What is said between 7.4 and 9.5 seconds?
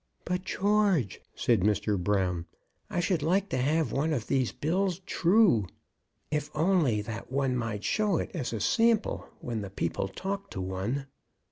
might show it as a sample